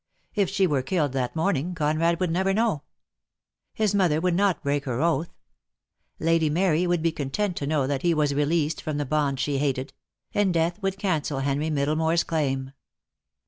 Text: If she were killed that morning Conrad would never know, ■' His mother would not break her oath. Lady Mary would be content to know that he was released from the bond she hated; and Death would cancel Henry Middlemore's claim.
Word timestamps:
If 0.33 0.49
she 0.49 0.65
were 0.65 0.81
killed 0.81 1.11
that 1.13 1.35
morning 1.35 1.75
Conrad 1.75 2.19
would 2.19 2.31
never 2.31 2.55
know, 2.55 2.77
■' 2.81 2.81
His 3.81 3.93
mother 3.93 4.19
would 4.19 4.33
not 4.33 4.63
break 4.63 4.85
her 4.85 4.99
oath. 4.99 5.29
Lady 6.17 6.49
Mary 6.49 6.87
would 6.87 7.03
be 7.03 7.11
content 7.11 7.55
to 7.57 7.67
know 7.67 7.85
that 7.85 8.01
he 8.01 8.15
was 8.15 8.33
released 8.33 8.81
from 8.81 8.97
the 8.97 9.05
bond 9.05 9.39
she 9.39 9.59
hated; 9.59 9.93
and 10.33 10.51
Death 10.55 10.81
would 10.81 10.97
cancel 10.97 11.41
Henry 11.41 11.69
Middlemore's 11.69 12.23
claim. 12.23 12.71